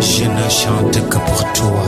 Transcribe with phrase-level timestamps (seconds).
[0.00, 1.84] je ne chante que pour toi.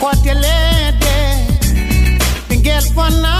[0.00, 1.16] Kwa telete,
[2.48, 3.33] tingel kwa na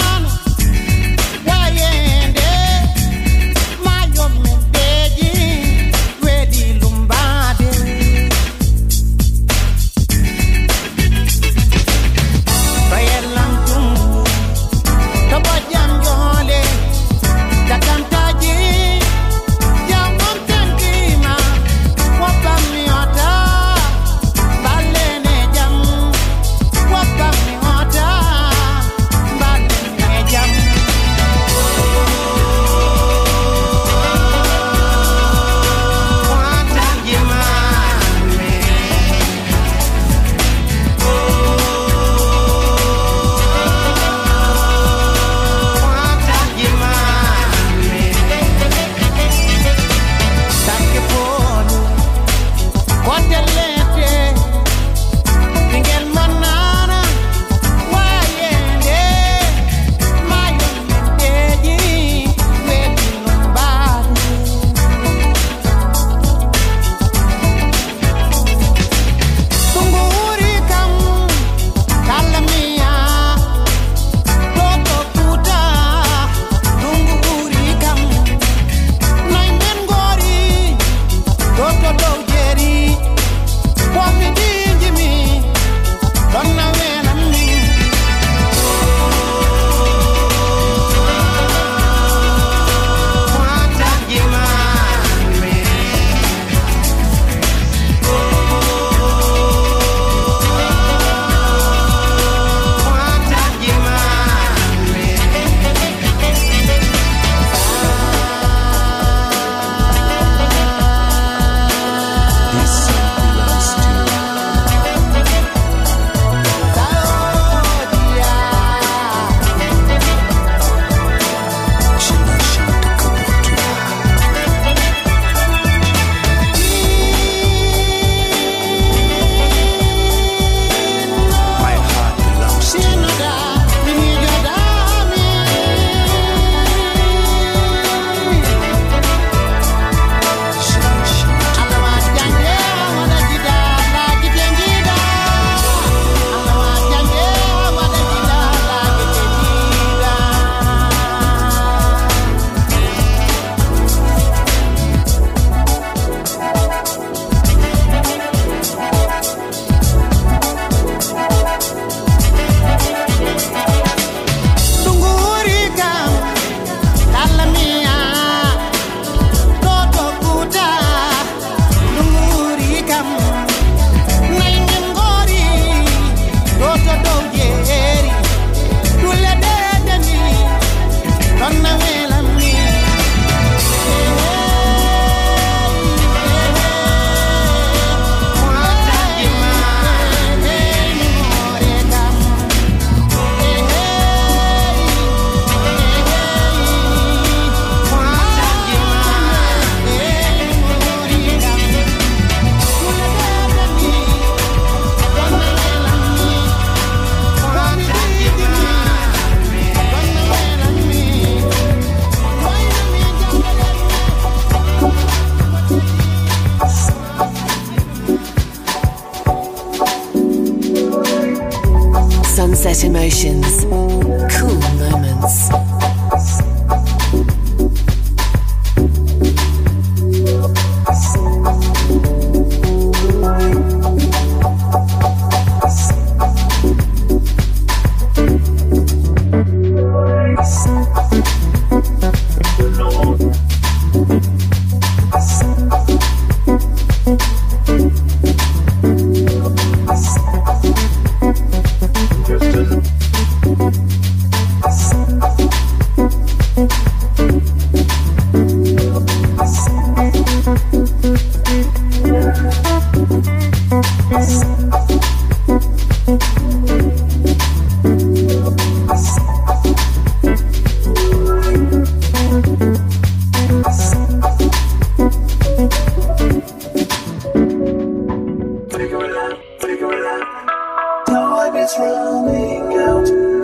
[282.24, 283.43] calling out.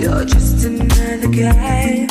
[0.00, 2.09] You're just another guy.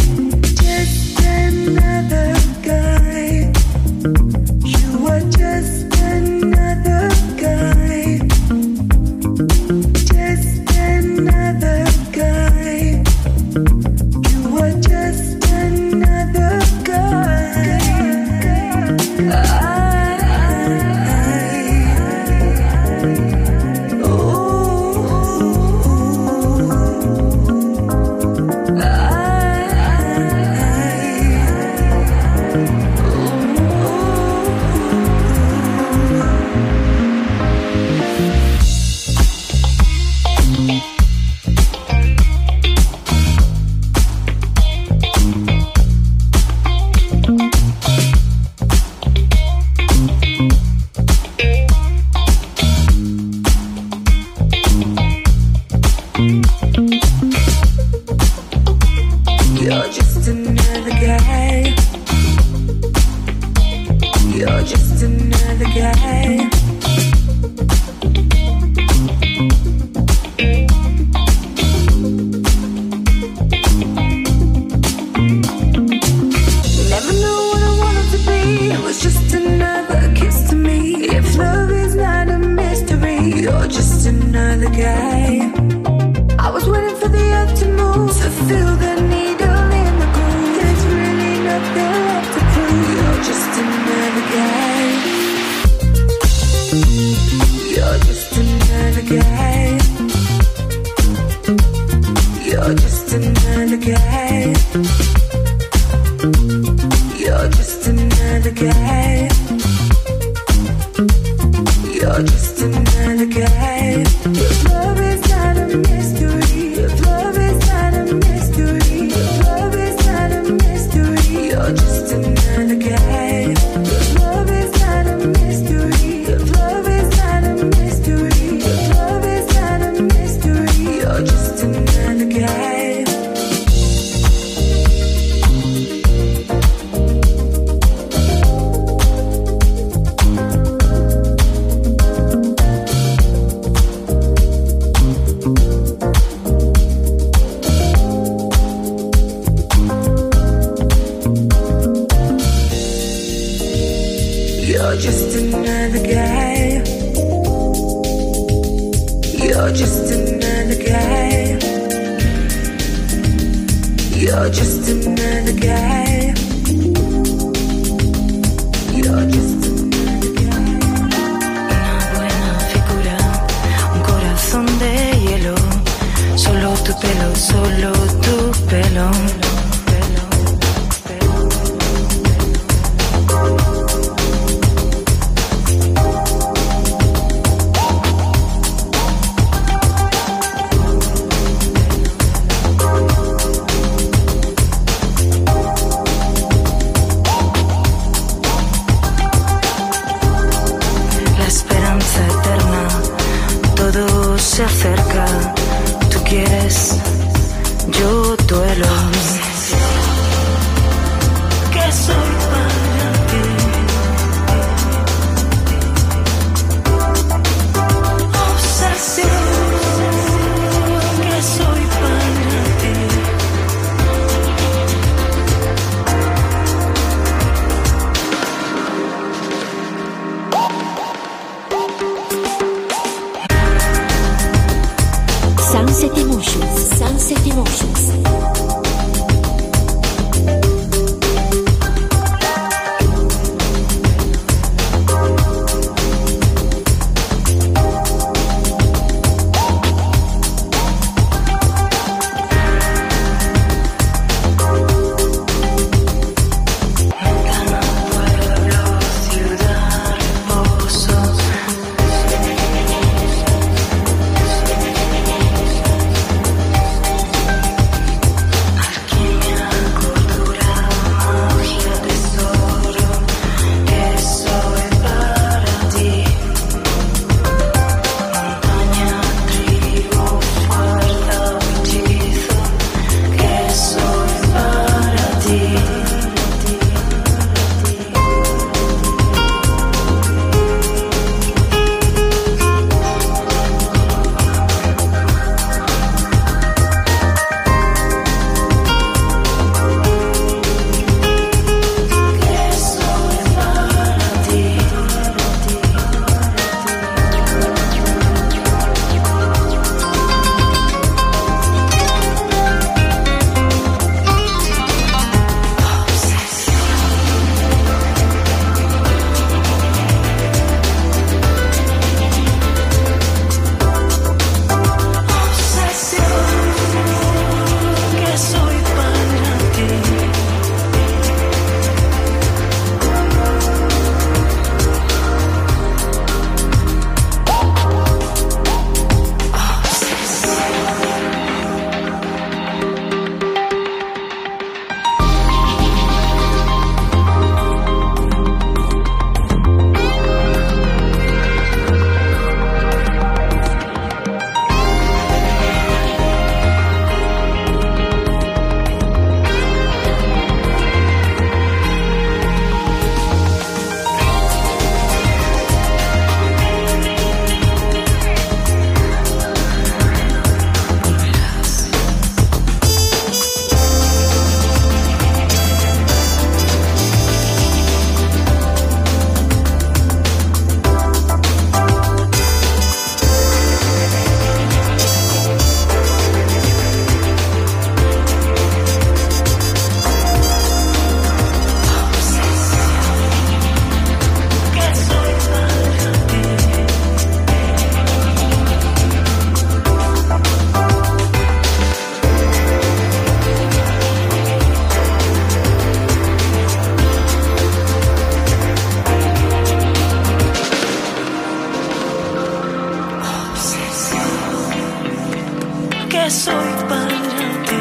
[416.30, 416.54] soy
[416.88, 417.80] para ti.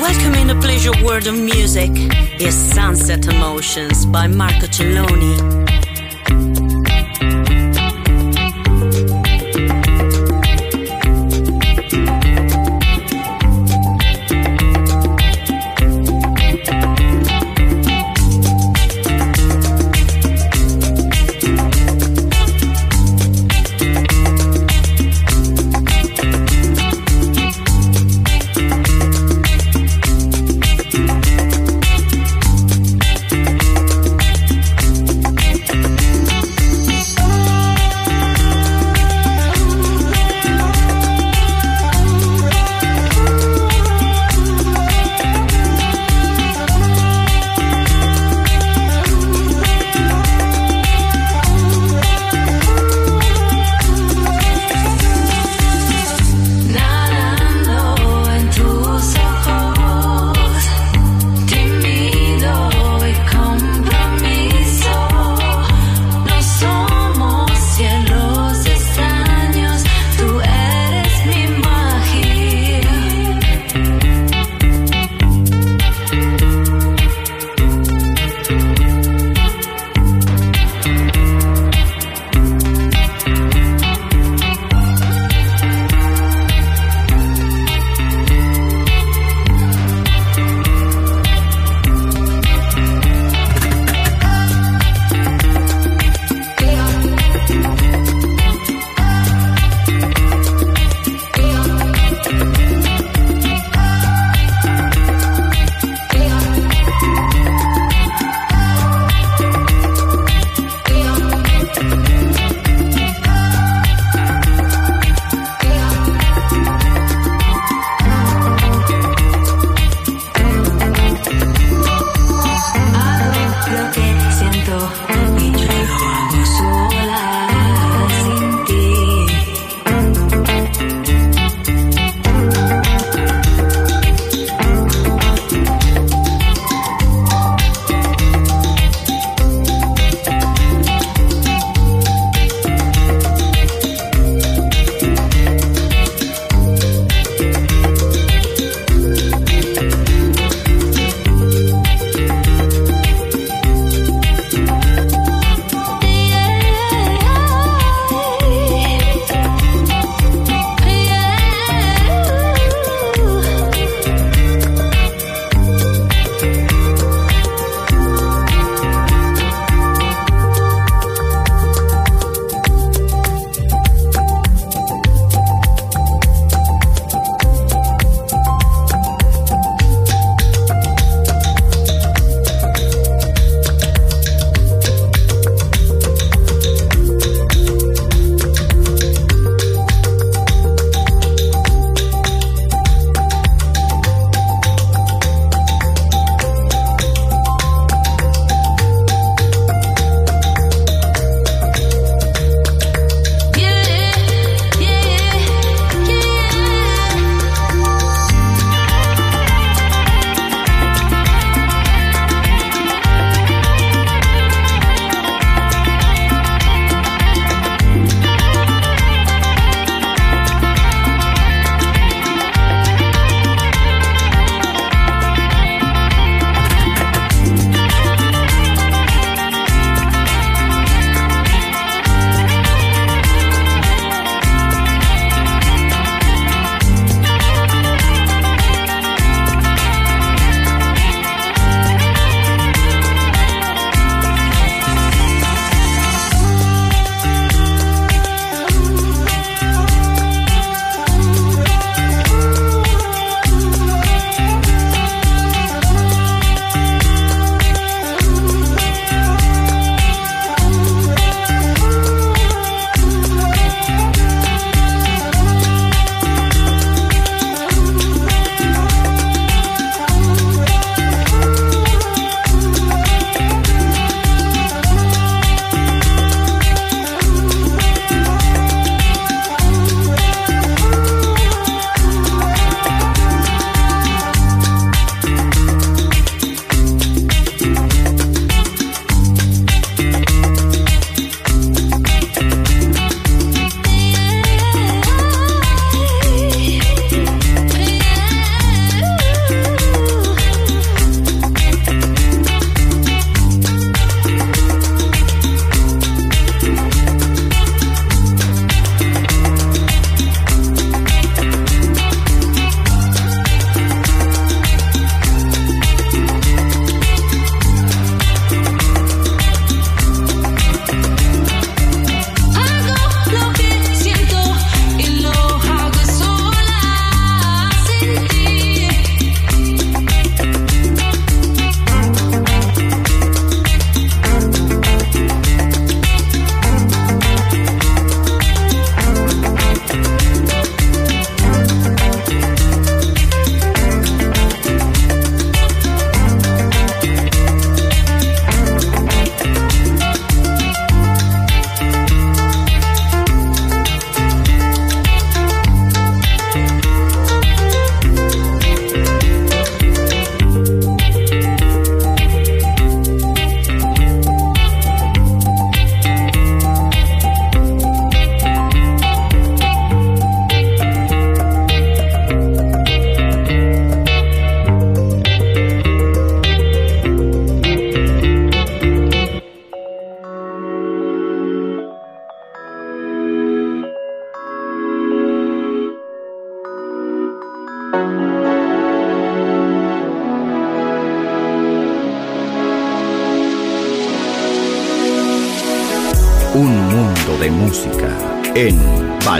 [0.00, 1.90] Welcome in the pleasure world of music
[2.40, 5.63] It's Sunset Emotions by Marco Celloni.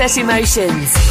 [0.00, 1.09] Sunset Emotions.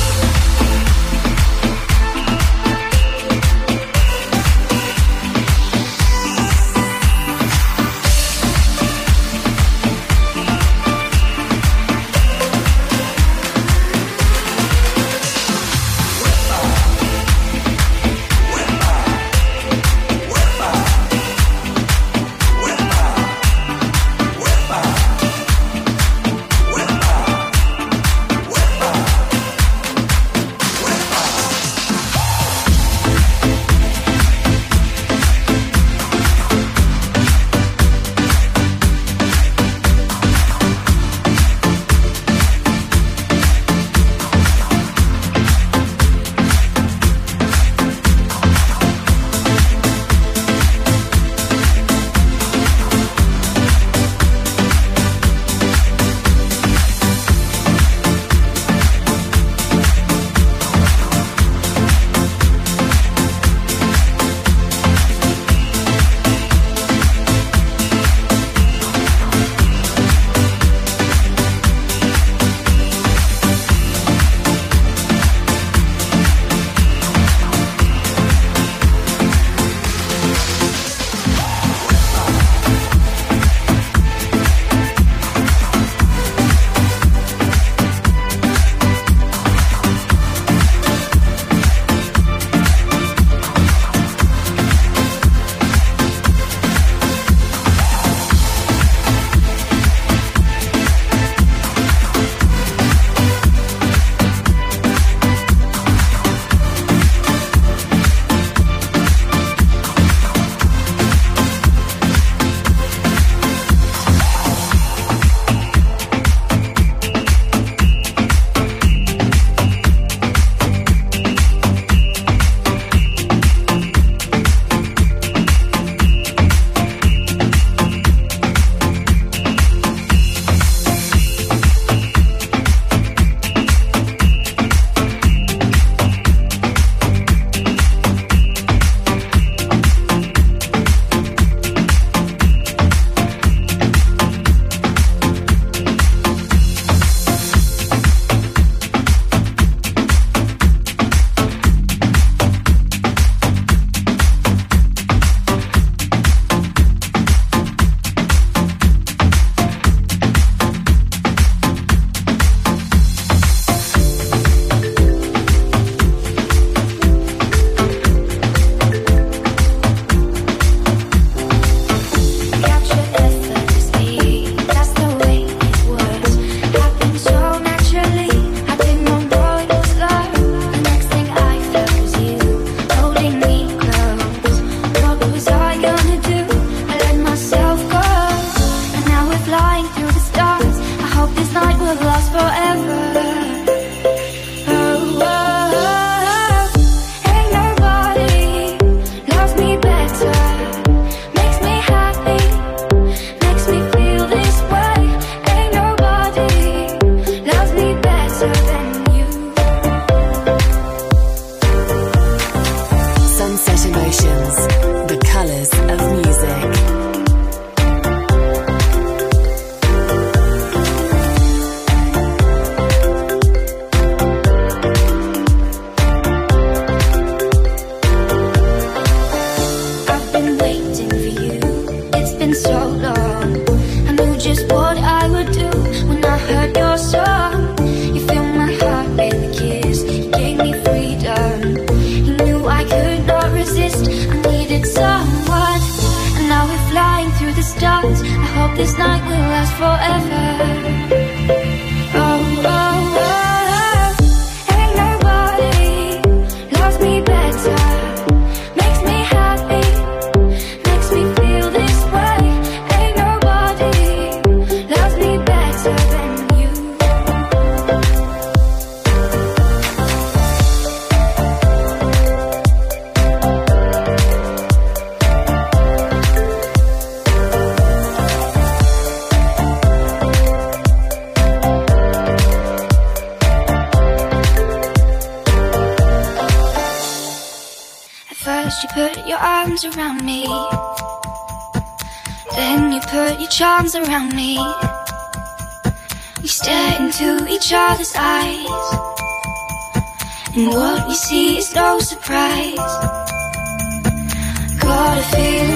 [191.95, 193.28] Lost forever.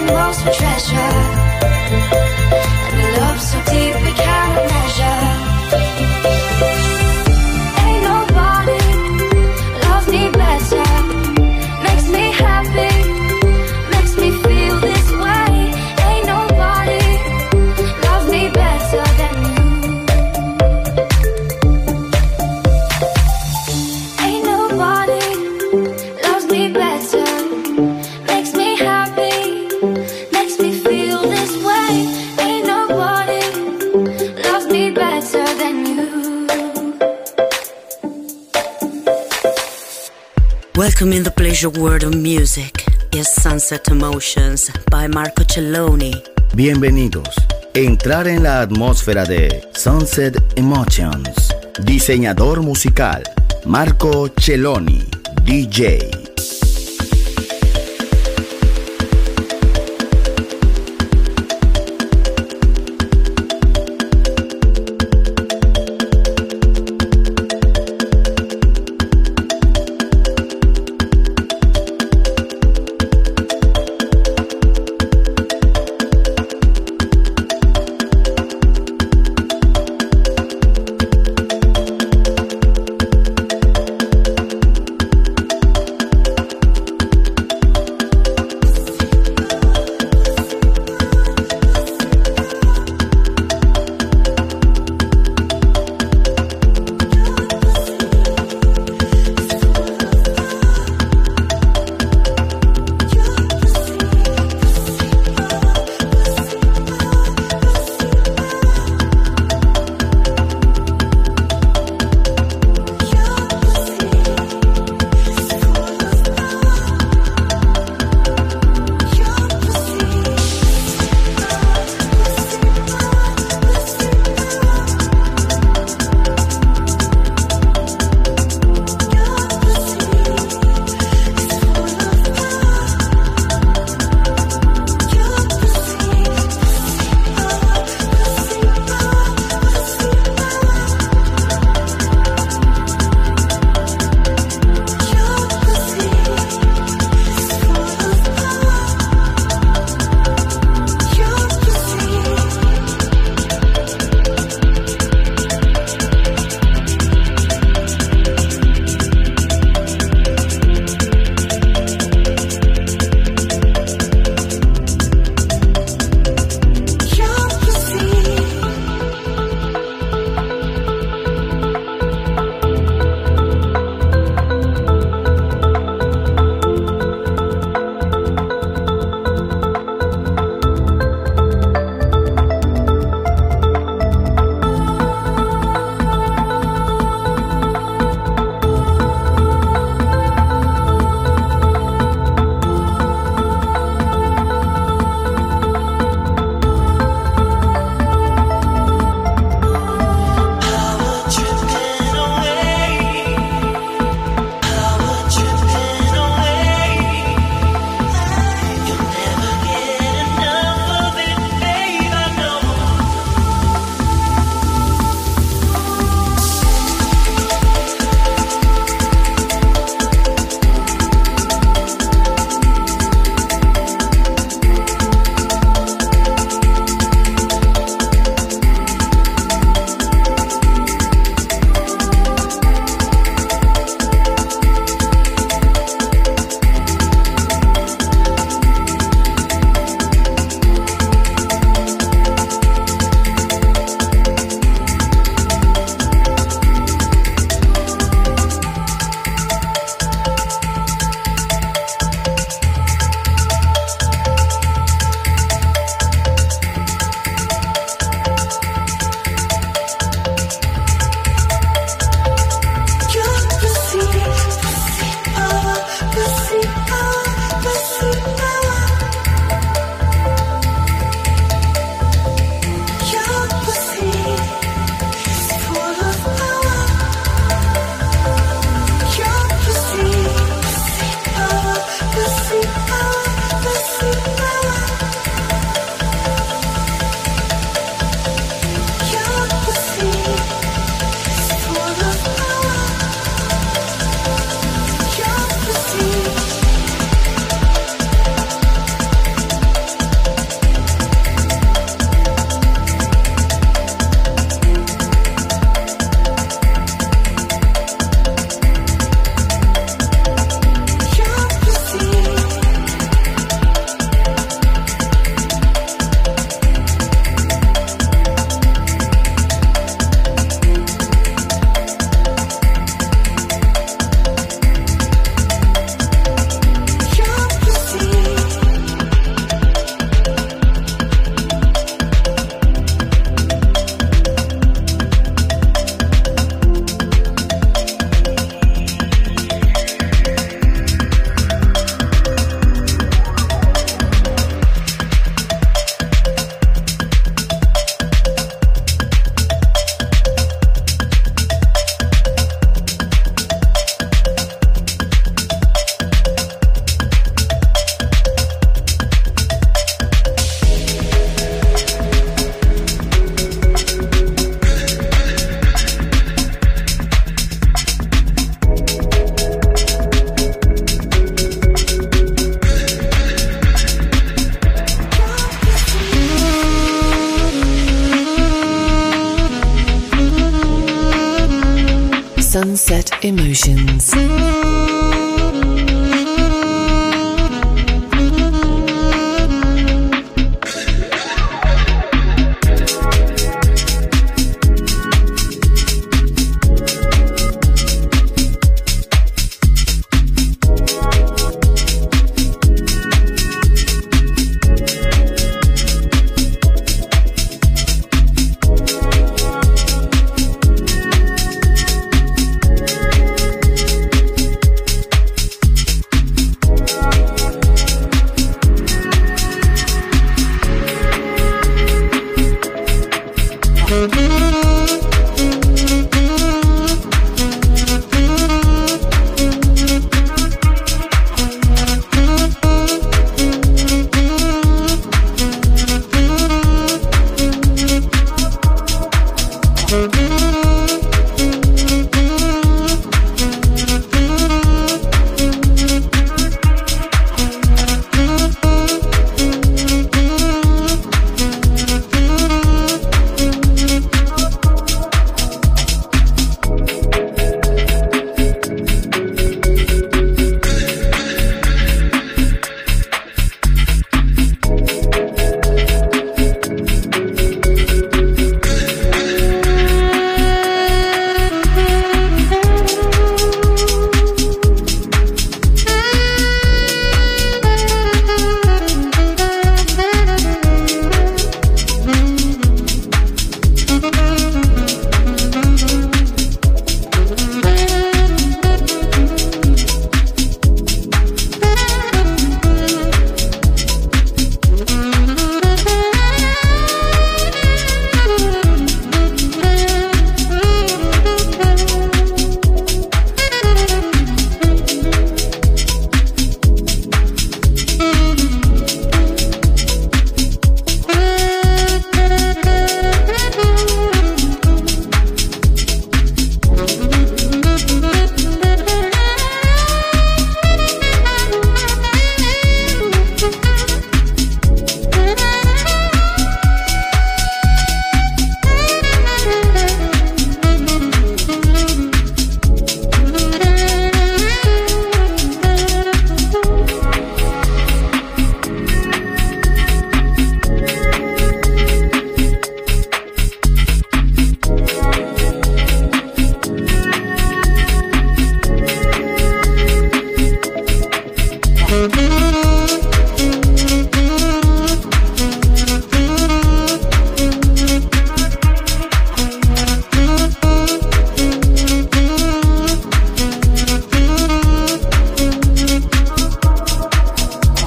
[0.05, 1.13] Most treasure.
[2.89, 4.22] And love so deep
[41.03, 46.13] welcome in the pleasure world of music is Sunset Emotions by Marco Celloni.
[46.55, 47.35] Bienvenidos.
[47.73, 51.53] Entrar en la atmósfera de Sunset Emotions.
[51.83, 53.23] Diseñador musical
[53.65, 55.03] Marco Celloni,
[55.43, 56.22] DJ.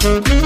[0.06, 0.45] Mm-hmm.